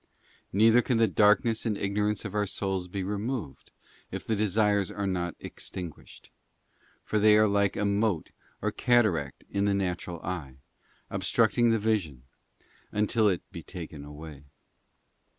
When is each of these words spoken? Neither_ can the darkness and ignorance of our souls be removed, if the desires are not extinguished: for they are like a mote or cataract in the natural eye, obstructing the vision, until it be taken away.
Neither_ 0.51 0.81
can 0.85 0.97
the 0.97 1.05
darkness 1.07 1.63
and 1.63 1.77
ignorance 1.77 2.25
of 2.25 2.33
our 2.33 2.47
souls 2.47 2.87
be 2.87 3.03
removed, 3.03 3.69
if 4.09 4.25
the 4.25 4.35
desires 4.35 4.89
are 4.89 5.05
not 5.05 5.35
extinguished: 5.39 6.31
for 7.03 7.19
they 7.19 7.37
are 7.37 7.47
like 7.47 7.75
a 7.75 7.85
mote 7.85 8.31
or 8.63 8.71
cataract 8.71 9.43
in 9.47 9.65
the 9.65 9.75
natural 9.75 10.19
eye, 10.23 10.55
obstructing 11.11 11.69
the 11.69 11.77
vision, 11.77 12.23
until 12.91 13.29
it 13.29 13.43
be 13.51 13.61
taken 13.61 14.03
away. 14.03 14.45